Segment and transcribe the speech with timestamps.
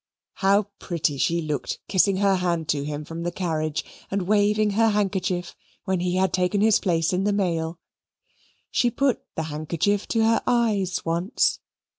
[0.37, 4.89] How pretty she looked kissing her hand to him from the carriage and waving her
[4.89, 7.79] handkerchief when he had taken his place in the mail!
[8.71, 11.59] She put the handkerchief to her eyes once.